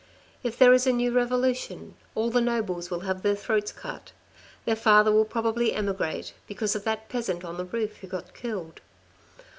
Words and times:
If 0.41 0.57
there 0.57 0.73
is 0.73 0.87
a 0.87 0.91
new 0.91 1.11
revolution, 1.11 1.93
all 2.15 2.31
the 2.31 2.41
nobles 2.41 2.89
will 2.89 3.01
have 3.01 3.21
their 3.21 3.35
throats 3.35 3.71
cut. 3.71 4.13
Their 4.65 4.75
father 4.75 5.11
will 5.11 5.25
probably 5.25 5.73
emigrate, 5.73 6.33
because 6.47 6.75
of 6.75 6.83
that 6.85 7.07
peasant 7.07 7.45
on 7.45 7.57
the 7.57 7.65
roof 7.65 7.97
who 7.97 8.07
got 8.07 8.33
killed. 8.33 8.81